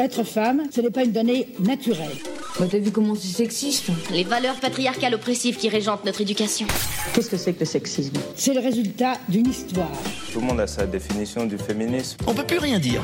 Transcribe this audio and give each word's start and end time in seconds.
Être 0.00 0.24
femme, 0.24 0.62
ce 0.74 0.80
n'est 0.80 0.90
pas 0.90 1.04
une 1.04 1.12
donnée 1.12 1.46
naturelle. 1.58 2.16
Bah 2.58 2.66
t'as 2.70 2.78
vu 2.78 2.90
comment 2.90 3.14
c'est 3.14 3.36
sexiste 3.36 3.90
Les 4.10 4.24
valeurs 4.24 4.58
patriarcales 4.58 5.14
oppressives 5.14 5.58
qui 5.58 5.68
régentent 5.68 6.06
notre 6.06 6.22
éducation. 6.22 6.66
Qu'est-ce 7.12 7.28
que 7.28 7.36
c'est 7.36 7.52
que 7.52 7.60
le 7.60 7.66
sexisme 7.66 8.16
C'est 8.34 8.54
le 8.54 8.60
résultat 8.60 9.18
d'une 9.28 9.46
histoire. 9.46 9.92
Tout 10.32 10.40
le 10.40 10.46
monde 10.46 10.60
a 10.60 10.66
sa 10.66 10.86
définition 10.86 11.44
du 11.44 11.58
féminisme. 11.58 12.16
On 12.26 12.34
peut 12.34 12.46
plus 12.46 12.56
rien 12.56 12.78
dire. 12.78 13.02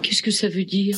Qu'est-ce 0.00 0.22
que 0.22 0.30
ça 0.30 0.48
veut 0.48 0.64
dire 0.64 0.96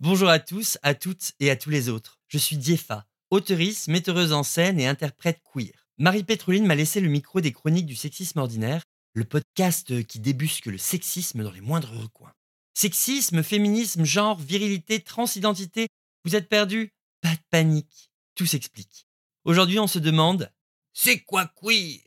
Bonjour 0.00 0.30
à 0.30 0.38
tous, 0.38 0.78
à 0.82 0.94
toutes 0.94 1.32
et 1.38 1.50
à 1.50 1.56
tous 1.56 1.68
les 1.68 1.90
autres. 1.90 2.20
Je 2.28 2.38
suis 2.38 2.56
Diefa, 2.56 3.04
auteurice, 3.30 3.86
metteuse 3.86 4.32
en 4.32 4.44
scène 4.44 4.80
et 4.80 4.86
interprète 4.86 5.42
queer. 5.52 5.88
Marie 5.98 6.24
Pétroline 6.24 6.66
m'a 6.66 6.74
laissé 6.74 7.00
le 7.00 7.10
micro 7.10 7.42
des 7.42 7.52
chroniques 7.52 7.84
du 7.84 7.96
sexisme 7.96 8.38
ordinaire, 8.38 8.80
le 9.12 9.24
podcast 9.24 10.06
qui 10.06 10.20
débusque 10.20 10.66
le 10.66 10.78
sexisme 10.78 11.42
dans 11.42 11.52
les 11.52 11.60
moindres 11.60 11.92
recoins. 12.00 12.32
Sexisme, 12.74 13.42
féminisme, 13.42 14.04
genre, 14.04 14.38
virilité, 14.38 15.00
transidentité, 15.00 15.88
vous 16.24 16.36
êtes 16.36 16.48
perdu 16.48 16.92
Pas 17.20 17.32
de 17.32 17.40
panique, 17.50 18.10
tout 18.34 18.46
s'explique. 18.46 19.06
Aujourd'hui, 19.44 19.78
on 19.78 19.86
se 19.86 19.98
demande 19.98 20.50
C'est 20.92 21.20
quoi 21.20 21.50
queer? 21.60 22.00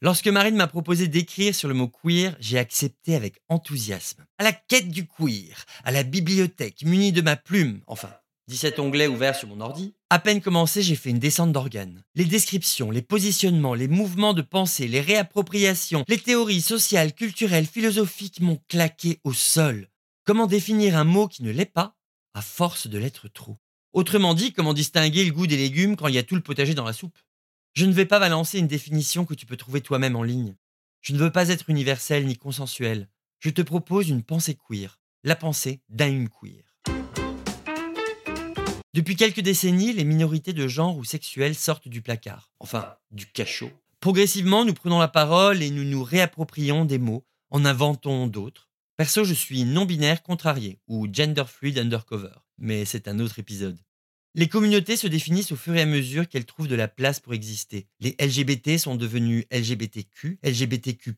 Lorsque 0.00 0.28
Marine 0.28 0.54
m'a 0.54 0.68
proposé 0.68 1.08
d'écrire 1.08 1.54
sur 1.54 1.68
le 1.68 1.74
mot 1.74 1.88
queer, 1.88 2.36
j'ai 2.38 2.58
accepté 2.58 3.16
avec 3.16 3.40
enthousiasme. 3.48 4.24
À 4.38 4.44
la 4.44 4.52
quête 4.52 4.88
du 4.88 5.06
queer, 5.06 5.64
à 5.82 5.90
la 5.90 6.04
bibliothèque, 6.04 6.82
munie 6.84 7.12
de 7.12 7.20
ma 7.20 7.36
plume, 7.36 7.82
enfin, 7.86 8.12
17 8.46 8.78
onglets 8.78 9.08
ouverts 9.08 9.34
sur 9.36 9.48
mon 9.48 9.60
ordi. 9.60 9.94
À 10.10 10.18
peine 10.18 10.40
commencé, 10.40 10.80
j'ai 10.80 10.96
fait 10.96 11.10
une 11.10 11.18
descente 11.18 11.52
d'organes. 11.52 12.02
Les 12.14 12.24
descriptions, 12.24 12.90
les 12.90 13.02
positionnements, 13.02 13.74
les 13.74 13.88
mouvements 13.88 14.32
de 14.32 14.40
pensée, 14.40 14.88
les 14.88 15.02
réappropriations, 15.02 16.02
les 16.08 16.16
théories 16.16 16.62
sociales, 16.62 17.12
culturelles, 17.12 17.66
philosophiques 17.66 18.40
m'ont 18.40 18.58
claqué 18.68 19.20
au 19.24 19.34
sol. 19.34 19.90
Comment 20.24 20.46
définir 20.46 20.96
un 20.96 21.04
mot 21.04 21.28
qui 21.28 21.42
ne 21.42 21.50
l'est 21.50 21.66
pas 21.66 21.94
à 22.32 22.40
force 22.40 22.86
de 22.86 22.96
l'être 22.96 23.28
trop? 23.28 23.58
Autrement 23.92 24.32
dit, 24.32 24.54
comment 24.54 24.72
distinguer 24.72 25.26
le 25.26 25.32
goût 25.32 25.46
des 25.46 25.58
légumes 25.58 25.94
quand 25.94 26.08
il 26.08 26.14
y 26.14 26.18
a 26.18 26.22
tout 26.22 26.36
le 26.36 26.40
potager 26.40 26.72
dans 26.72 26.86
la 26.86 26.94
soupe? 26.94 27.18
Je 27.74 27.84
ne 27.84 27.92
vais 27.92 28.06
pas 28.06 28.18
balancer 28.18 28.58
une 28.58 28.66
définition 28.66 29.26
que 29.26 29.34
tu 29.34 29.44
peux 29.44 29.58
trouver 29.58 29.82
toi-même 29.82 30.16
en 30.16 30.22
ligne. 30.22 30.56
Je 31.02 31.12
ne 31.12 31.18
veux 31.18 31.32
pas 31.32 31.50
être 31.50 31.68
universel 31.68 32.24
ni 32.24 32.38
consensuel. 32.38 33.10
Je 33.40 33.50
te 33.50 33.60
propose 33.60 34.08
une 34.08 34.22
pensée 34.22 34.56
queer, 34.56 34.98
la 35.22 35.36
pensée 35.36 35.82
d'un 35.90 36.24
queer. 36.28 36.67
Depuis 38.98 39.14
quelques 39.14 39.42
décennies, 39.42 39.92
les 39.92 40.02
minorités 40.02 40.52
de 40.52 40.66
genre 40.66 40.96
ou 40.96 41.04
sexuelles 41.04 41.54
sortent 41.54 41.86
du 41.86 42.02
placard, 42.02 42.50
enfin 42.58 42.96
du 43.12 43.26
cachot. 43.26 43.70
Progressivement, 44.00 44.64
nous 44.64 44.74
prenons 44.74 44.98
la 44.98 45.06
parole 45.06 45.62
et 45.62 45.70
nous 45.70 45.84
nous 45.84 46.02
réapproprions 46.02 46.84
des 46.84 46.98
mots, 46.98 47.24
en 47.50 47.64
inventons 47.64 48.26
d'autres. 48.26 48.68
Perso, 48.96 49.22
je 49.22 49.34
suis 49.34 49.62
non-binaire 49.62 50.24
contrarié 50.24 50.80
ou 50.88 51.06
gender 51.12 51.44
fluid 51.46 51.78
undercover, 51.78 52.34
mais 52.58 52.84
c'est 52.84 53.06
un 53.06 53.20
autre 53.20 53.38
épisode. 53.38 53.78
Les 54.34 54.48
communautés 54.48 54.96
se 54.96 55.06
définissent 55.06 55.52
au 55.52 55.56
fur 55.56 55.76
et 55.76 55.82
à 55.82 55.86
mesure 55.86 56.28
qu'elles 56.28 56.44
trouvent 56.44 56.66
de 56.66 56.74
la 56.74 56.88
place 56.88 57.20
pour 57.20 57.34
exister. 57.34 57.86
Les 58.00 58.16
LGBT 58.20 58.78
sont 58.78 58.96
devenus 58.96 59.44
LGBTQ, 59.52 60.40
LGBTQ+, 60.42 61.14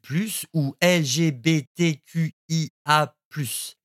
ou 0.52 0.74
LGBTQIA+. 0.82 2.34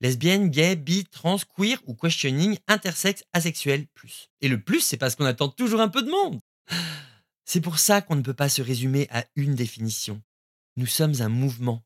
Lesbienne, 0.02 0.50
gay, 0.50 0.76
bi, 0.76 1.06
trans, 1.06 1.38
queer 1.56 1.78
ou 1.86 1.94
questioning, 1.94 2.58
intersexe, 2.68 3.24
asexuel, 3.34 3.88
plus. 3.94 4.30
Et 4.42 4.48
le 4.48 4.62
plus, 4.62 4.82
c'est 4.82 4.98
parce 4.98 5.16
qu'on 5.16 5.26
attend 5.26 5.50
toujours 5.50 5.82
un 5.82 5.90
peu 5.90 6.02
de 6.02 6.10
monde. 6.10 6.40
C'est 7.48 7.62
pour 7.62 7.78
ça 7.78 8.02
qu'on 8.02 8.16
ne 8.16 8.24
peut 8.24 8.34
pas 8.34 8.50
se 8.50 8.64
résumer 8.64 9.08
à 9.12 9.24
une 9.36 9.54
définition. 9.54 10.20
Nous 10.78 10.88
sommes 10.88 11.22
un 11.22 11.30
mouvement. 11.30 11.84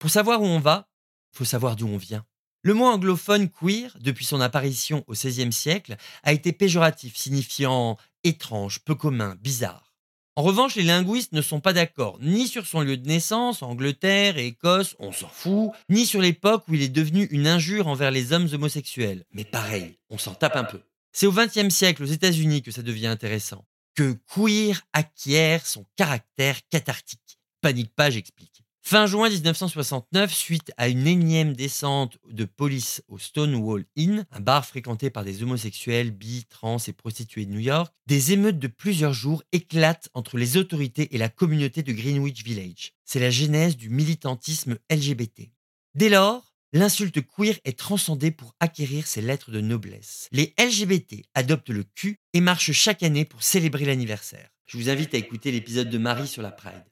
Pour 0.00 0.10
savoir 0.10 0.42
où 0.42 0.46
on 0.46 0.58
va, 0.58 0.88
faut 1.32 1.44
savoir 1.44 1.76
d'où 1.76 1.86
on 1.86 1.96
vient. 1.96 2.26
Le 2.62 2.74
mot 2.74 2.86
anglophone 2.86 3.48
queer, 3.48 3.96
depuis 4.00 4.24
son 4.24 4.40
apparition 4.40 5.04
au 5.06 5.12
XVIe 5.12 5.52
siècle, 5.52 5.96
a 6.24 6.32
été 6.32 6.52
péjoratif, 6.52 7.16
signifiant 7.16 7.96
étrange, 8.24 8.80
peu 8.80 8.96
commun, 8.96 9.36
bizarre. 9.40 9.89
En 10.36 10.42
revanche, 10.42 10.76
les 10.76 10.84
linguistes 10.84 11.32
ne 11.32 11.42
sont 11.42 11.60
pas 11.60 11.72
d'accord 11.72 12.18
ni 12.20 12.46
sur 12.46 12.66
son 12.66 12.82
lieu 12.82 12.96
de 12.96 13.06
naissance, 13.06 13.62
Angleterre 13.62 14.38
et 14.38 14.46
Écosse, 14.46 14.94
on 14.98 15.12
s'en 15.12 15.28
fout, 15.28 15.70
ni 15.88 16.06
sur 16.06 16.20
l'époque 16.20 16.64
où 16.68 16.74
il 16.74 16.82
est 16.82 16.88
devenu 16.88 17.24
une 17.30 17.46
injure 17.46 17.88
envers 17.88 18.10
les 18.10 18.32
hommes 18.32 18.48
homosexuels. 18.52 19.24
Mais 19.32 19.44
pareil, 19.44 19.98
on 20.08 20.18
s'en 20.18 20.34
tape 20.34 20.56
un 20.56 20.64
peu. 20.64 20.80
C'est 21.12 21.26
au 21.26 21.32
XXe 21.32 21.74
siècle 21.74 22.04
aux 22.04 22.06
États-Unis 22.06 22.62
que 22.62 22.70
ça 22.70 22.82
devient 22.82 23.08
intéressant, 23.08 23.64
que 23.96 24.16
queer 24.32 24.80
acquiert 24.92 25.66
son 25.66 25.84
caractère 25.96 26.60
cathartique. 26.70 27.38
Panique 27.60 27.94
pas, 27.94 28.10
j'explique. 28.10 28.62
Fin 28.82 29.06
juin 29.06 29.28
1969, 29.28 30.32
suite 30.32 30.72
à 30.76 30.88
une 30.88 31.06
énième 31.06 31.52
descente 31.52 32.18
de 32.28 32.44
police 32.44 33.02
au 33.08 33.18
Stonewall 33.18 33.84
Inn, 33.96 34.26
un 34.32 34.40
bar 34.40 34.66
fréquenté 34.66 35.10
par 35.10 35.22
des 35.22 35.42
homosexuels, 35.42 36.10
bi, 36.10 36.44
trans 36.48 36.78
et 36.88 36.92
prostituées 36.92 37.46
de 37.46 37.52
New 37.52 37.60
York, 37.60 37.94
des 38.06 38.32
émeutes 38.32 38.58
de 38.58 38.66
plusieurs 38.66 39.12
jours 39.12 39.44
éclatent 39.52 40.08
entre 40.14 40.38
les 40.38 40.56
autorités 40.56 41.14
et 41.14 41.18
la 41.18 41.28
communauté 41.28 41.82
de 41.82 41.92
Greenwich 41.92 42.42
Village. 42.42 42.94
C'est 43.04 43.20
la 43.20 43.30
genèse 43.30 43.76
du 43.76 43.90
militantisme 43.90 44.76
LGBT. 44.90 45.50
Dès 45.94 46.08
lors, 46.08 46.54
l'insulte 46.72 47.20
queer 47.20 47.60
est 47.64 47.78
transcendée 47.78 48.30
pour 48.30 48.56
acquérir 48.60 49.06
ses 49.06 49.20
lettres 49.20 49.50
de 49.50 49.60
noblesse. 49.60 50.28
Les 50.32 50.54
LGBT 50.58 51.26
adoptent 51.34 51.70
le 51.70 51.84
Q 51.84 52.18
et 52.32 52.40
marchent 52.40 52.72
chaque 52.72 53.02
année 53.02 53.24
pour 53.24 53.42
célébrer 53.42 53.84
l'anniversaire. 53.84 54.48
Je 54.66 54.78
vous 54.78 54.88
invite 54.88 55.14
à 55.14 55.18
écouter 55.18 55.52
l'épisode 55.52 55.90
de 55.90 55.98
Marie 55.98 56.28
sur 56.28 56.42
la 56.42 56.50
Pride. 56.50 56.84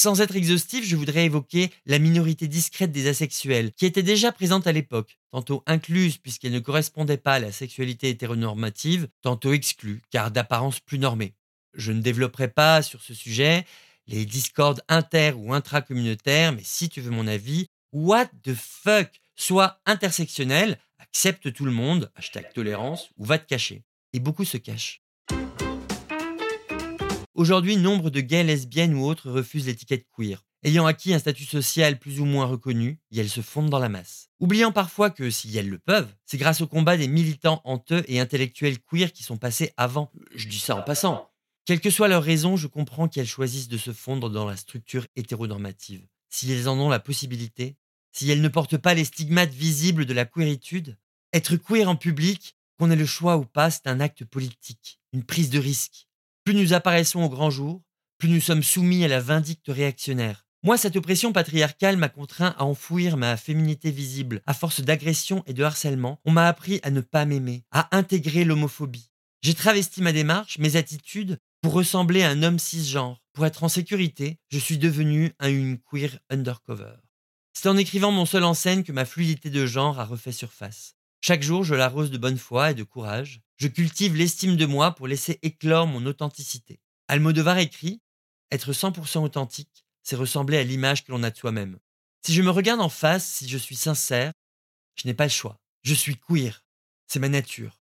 Sans 0.00 0.22
être 0.22 0.34
exhaustif, 0.34 0.82
je 0.82 0.96
voudrais 0.96 1.26
évoquer 1.26 1.70
la 1.84 1.98
minorité 1.98 2.48
discrète 2.48 2.90
des 2.90 3.06
asexuels, 3.06 3.70
qui 3.74 3.84
était 3.84 4.02
déjà 4.02 4.32
présente 4.32 4.66
à 4.66 4.72
l'époque, 4.72 5.18
tantôt 5.30 5.62
incluse 5.66 6.16
puisqu'elle 6.16 6.52
ne 6.52 6.58
correspondait 6.58 7.18
pas 7.18 7.34
à 7.34 7.38
la 7.38 7.52
sexualité 7.52 8.08
hétéronormative, 8.08 9.08
tantôt 9.20 9.52
exclue, 9.52 10.00
car 10.10 10.30
d'apparence 10.30 10.80
plus 10.80 10.98
normée. 10.98 11.34
Je 11.74 11.92
ne 11.92 12.00
développerai 12.00 12.48
pas 12.48 12.80
sur 12.80 13.02
ce 13.02 13.12
sujet 13.12 13.66
les 14.06 14.24
discordes 14.24 14.80
inter- 14.88 15.34
ou 15.36 15.52
intracommunautaires, 15.52 16.54
mais 16.54 16.64
si 16.64 16.88
tu 16.88 17.02
veux 17.02 17.10
mon 17.10 17.26
avis, 17.26 17.66
what 17.92 18.30
the 18.42 18.54
fuck? 18.54 19.20
Sois 19.36 19.82
intersectionnel, 19.84 20.78
accepte 20.98 21.52
tout 21.52 21.66
le 21.66 21.72
monde, 21.72 22.10
hashtag 22.14 22.50
tolérance, 22.54 23.10
ou 23.18 23.26
va 23.26 23.38
te 23.38 23.46
cacher. 23.46 23.82
Et 24.14 24.18
beaucoup 24.18 24.46
se 24.46 24.56
cachent. 24.56 25.02
Aujourd'hui, 27.34 27.76
nombre 27.76 28.10
de 28.10 28.20
gays, 28.20 28.42
lesbiennes 28.42 28.94
ou 28.94 29.04
autres 29.04 29.30
refusent 29.30 29.66
l'étiquette 29.66 30.06
queer. 30.16 30.44
Ayant 30.62 30.84
acquis 30.84 31.14
un 31.14 31.18
statut 31.20 31.44
social 31.44 31.98
plus 31.98 32.20
ou 32.20 32.24
moins 32.24 32.44
reconnu, 32.44 32.98
et 33.12 33.20
elles 33.20 33.30
se 33.30 33.40
fondent 33.40 33.70
dans 33.70 33.78
la 33.78 33.88
masse. 33.88 34.28
Oubliant 34.40 34.72
parfois 34.72 35.10
que, 35.10 35.30
si 35.30 35.56
elles 35.56 35.68
le 35.68 35.78
peuvent, 35.78 36.12
c'est 36.26 36.38
grâce 36.38 36.60
au 36.60 36.66
combat 36.66 36.96
des 36.96 37.08
militants 37.08 37.62
honteux 37.64 38.02
et 38.08 38.18
intellectuels 38.18 38.80
queer 38.80 39.12
qui 39.12 39.22
sont 39.22 39.38
passés 39.38 39.72
avant. 39.76 40.10
Je 40.34 40.48
dis 40.48 40.58
ça 40.58 40.76
en 40.76 40.82
passant. 40.82 41.30
Quelle 41.66 41.80
que 41.80 41.88
soit 41.88 42.08
leur 42.08 42.24
raison, 42.24 42.56
je 42.56 42.66
comprends 42.66 43.08
qu'elles 43.08 43.28
choisissent 43.28 43.68
de 43.68 43.78
se 43.78 43.92
fondre 43.92 44.28
dans 44.28 44.46
la 44.46 44.56
structure 44.56 45.06
hétéronormative. 45.14 46.04
Si 46.28 46.50
elles 46.50 46.68
en 46.68 46.78
ont 46.78 46.88
la 46.88 46.98
possibilité, 46.98 47.76
si 48.12 48.28
elles 48.28 48.42
ne 48.42 48.48
portent 48.48 48.76
pas 48.76 48.94
les 48.94 49.04
stigmates 49.04 49.54
visibles 49.54 50.04
de 50.04 50.12
la 50.14 50.24
queeritude, 50.24 50.98
être 51.32 51.56
queer 51.56 51.88
en 51.88 51.96
public, 51.96 52.56
qu'on 52.76 52.90
ait 52.90 52.96
le 52.96 53.06
choix 53.06 53.36
ou 53.36 53.44
pas, 53.44 53.70
c'est 53.70 53.86
un 53.86 54.00
acte 54.00 54.24
politique, 54.24 55.00
une 55.12 55.24
prise 55.24 55.50
de 55.50 55.60
risque. 55.60 56.08
Plus 56.50 56.60
nous 56.60 56.72
apparaissons 56.72 57.22
au 57.22 57.28
grand 57.28 57.48
jour, 57.48 57.80
plus 58.18 58.28
nous 58.28 58.40
sommes 58.40 58.64
soumis 58.64 59.04
à 59.04 59.08
la 59.08 59.20
vindicte 59.20 59.68
réactionnaire. 59.68 60.48
Moi, 60.64 60.76
cette 60.76 60.96
oppression 60.96 61.32
patriarcale 61.32 61.96
m'a 61.96 62.08
contraint 62.08 62.56
à 62.58 62.64
enfouir 62.64 63.16
ma 63.16 63.36
féminité 63.36 63.92
visible. 63.92 64.42
À 64.48 64.52
force 64.52 64.80
d'agression 64.80 65.44
et 65.46 65.52
de 65.52 65.62
harcèlement, 65.62 66.18
on 66.24 66.32
m'a 66.32 66.48
appris 66.48 66.80
à 66.82 66.90
ne 66.90 67.02
pas 67.02 67.24
m'aimer, 67.24 67.62
à 67.70 67.96
intégrer 67.96 68.42
l'homophobie. 68.44 69.12
J'ai 69.42 69.54
travesti 69.54 70.02
ma 70.02 70.10
démarche, 70.10 70.58
mes 70.58 70.74
attitudes, 70.74 71.38
pour 71.62 71.72
ressembler 71.72 72.24
à 72.24 72.30
un 72.30 72.42
homme 72.42 72.58
cisgenre. 72.58 73.22
Pour 73.32 73.46
être 73.46 73.62
en 73.62 73.68
sécurité, 73.68 74.40
je 74.48 74.58
suis 74.58 74.78
devenu 74.78 75.32
un 75.38 75.50
une 75.50 75.78
queer 75.78 76.18
undercover. 76.30 76.96
C'est 77.52 77.68
en 77.68 77.76
écrivant 77.76 78.10
mon 78.10 78.26
seul 78.26 78.42
en 78.42 78.54
scène 78.54 78.82
que 78.82 78.90
ma 78.90 79.04
fluidité 79.04 79.50
de 79.50 79.66
genre 79.66 80.00
a 80.00 80.04
refait 80.04 80.32
surface. 80.32 80.96
Chaque 81.22 81.42
jour, 81.42 81.64
je 81.64 81.74
l'arrose 81.74 82.10
de 82.10 82.16
bonne 82.16 82.38
foi 82.38 82.70
et 82.70 82.74
de 82.74 82.82
courage. 82.82 83.42
Je 83.58 83.68
cultive 83.68 84.16
l'estime 84.16 84.56
de 84.56 84.64
moi 84.64 84.94
pour 84.94 85.06
laisser 85.06 85.38
éclore 85.42 85.86
mon 85.86 86.06
authenticité. 86.06 86.80
Almodovar 87.08 87.58
écrit 87.58 88.00
Être 88.50 88.72
100% 88.72 89.18
authentique, 89.18 89.84
c'est 90.02 90.16
ressembler 90.16 90.56
à 90.56 90.64
l'image 90.64 91.04
que 91.04 91.12
l'on 91.12 91.22
a 91.22 91.30
de 91.30 91.36
soi-même. 91.36 91.78
Si 92.24 92.32
je 92.32 92.40
me 92.40 92.50
regarde 92.50 92.80
en 92.80 92.88
face, 92.88 93.26
si 93.26 93.48
je 93.48 93.58
suis 93.58 93.76
sincère, 93.76 94.32
je 94.96 95.06
n'ai 95.06 95.14
pas 95.14 95.24
le 95.24 95.30
choix. 95.30 95.60
Je 95.82 95.92
suis 95.92 96.16
queer. 96.16 96.64
C'est 97.06 97.18
ma 97.18 97.28
nature. 97.28 97.78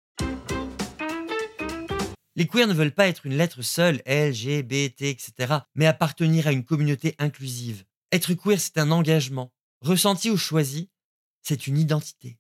Les 2.36 2.48
queers 2.48 2.68
ne 2.68 2.74
veulent 2.74 2.94
pas 2.94 3.08
être 3.08 3.26
une 3.26 3.38
lettre 3.38 3.64
seule, 3.64 4.02
L, 4.06 4.34
G, 4.34 4.62
B, 4.62 4.94
T, 4.96 5.10
etc., 5.10 5.58
mais 5.74 5.88
appartenir 5.88 6.46
à 6.48 6.52
une 6.52 6.66
communauté 6.66 7.16
inclusive. 7.18 7.84
Être 8.12 8.36
queer, 8.36 8.60
c'est 8.60 8.78
un 8.78 8.92
engagement. 8.92 9.52
Ressenti 9.82 10.30
ou 10.30 10.38
choisi, 10.38 10.90
c'est 11.42 11.66
une 11.68 11.78
identité. 11.78 12.38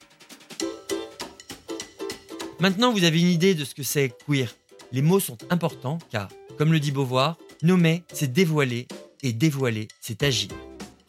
Maintenant, 2.63 2.93
vous 2.93 3.03
avez 3.03 3.19
une 3.19 3.27
idée 3.27 3.55
de 3.55 3.65
ce 3.65 3.75
que 3.75 3.83
c'est 3.83 4.13
queer. 4.25 4.55
Les 4.93 5.01
mots 5.01 5.19
sont 5.19 5.37
importants 5.49 5.99
car, 6.09 6.29
comme 6.57 6.71
le 6.71 6.79
dit 6.79 6.93
Beauvoir, 6.93 7.37
nommer, 7.61 8.03
c'est 8.13 8.31
dévoiler 8.31 8.87
et 9.21 9.33
dévoiler, 9.33 9.89
c'est 9.99 10.23
agir. 10.23 10.47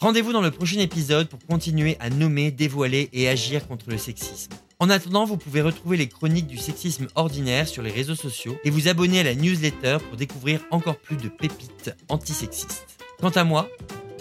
Rendez-vous 0.01 0.33
dans 0.33 0.41
le 0.41 0.51
prochain 0.51 0.81
épisode 0.81 1.29
pour 1.29 1.39
continuer 1.47 1.97
à 2.01 2.11
nommer, 2.11 2.51
dévoiler 2.51 3.09
et 3.13 3.29
agir 3.29 3.69
contre 3.69 3.89
le 3.89 3.99
sexisme. 3.99 4.51
En 4.81 4.91
attendant, 4.91 5.27
vous 5.27 5.37
pouvez 5.37 5.61
retrouver 5.61 5.97
les 5.97 6.09
chroniques 6.09 6.49
du 6.49 6.59
sexisme 6.59 7.07
ordinaire 7.15 7.69
sur 7.69 7.85
les 7.85 7.93
réseaux 7.93 8.17
sociaux 8.17 8.59
et 8.65 8.71
vous 8.71 8.89
abonner 8.89 9.21
à 9.21 9.23
la 9.23 9.37
newsletter 9.37 9.99
pour 10.09 10.17
découvrir 10.17 10.59
encore 10.73 10.99
plus 10.99 11.17
de 11.17 11.29
pépites 11.29 11.95
antisexistes. 12.09 12.99
Quant 13.21 13.31
à 13.31 13.45
moi, 13.45 13.71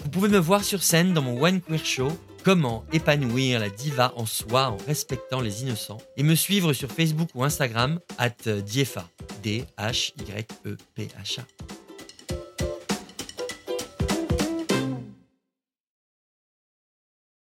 vous 0.04 0.10
pouvez 0.10 0.28
me 0.28 0.38
voir 0.38 0.62
sur 0.62 0.84
scène 0.84 1.12
dans 1.12 1.22
mon 1.22 1.42
One 1.42 1.60
Queer 1.60 1.84
Show 1.84 2.12
Comment 2.44 2.84
épanouir 2.92 3.58
la 3.58 3.70
diva 3.70 4.12
en 4.16 4.26
soi 4.26 4.68
en 4.68 4.76
respectant 4.86 5.40
les 5.40 5.62
innocents 5.62 5.96
et 6.18 6.22
me 6.22 6.34
suivre 6.34 6.74
sur 6.74 6.92
Facebook 6.92 7.30
ou 7.34 7.42
Instagram 7.42 7.98
at 8.18 8.36
Diefa, 8.66 9.08
D-H-Y-E-P-H-A. 9.42 10.14